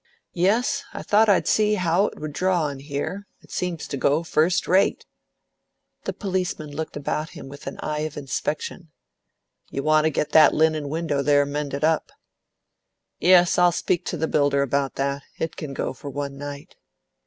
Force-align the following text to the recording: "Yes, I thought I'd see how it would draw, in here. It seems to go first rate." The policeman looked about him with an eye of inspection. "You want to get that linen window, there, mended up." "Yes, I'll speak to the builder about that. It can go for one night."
"Yes, 0.33 0.83
I 0.93 1.03
thought 1.03 1.29
I'd 1.29 1.47
see 1.47 1.75
how 1.75 2.07
it 2.07 2.17
would 2.17 2.33
draw, 2.33 2.69
in 2.69 2.79
here. 2.79 3.27
It 3.41 3.51
seems 3.51 3.87
to 3.89 3.97
go 3.97 4.23
first 4.23 4.67
rate." 4.67 5.05
The 6.05 6.11
policeman 6.13 6.75
looked 6.75 6.97
about 6.97 7.29
him 7.37 7.47
with 7.47 7.67
an 7.67 7.77
eye 7.81 7.99
of 7.99 8.17
inspection. 8.17 8.89
"You 9.69 9.83
want 9.83 10.05
to 10.05 10.09
get 10.09 10.31
that 10.31 10.55
linen 10.55 10.89
window, 10.89 11.21
there, 11.21 11.45
mended 11.45 11.83
up." 11.83 12.11
"Yes, 13.19 13.59
I'll 13.59 13.71
speak 13.71 14.03
to 14.07 14.17
the 14.17 14.27
builder 14.27 14.63
about 14.63 14.95
that. 14.95 15.21
It 15.37 15.55
can 15.55 15.71
go 15.71 15.93
for 15.93 16.09
one 16.09 16.35
night." 16.35 16.77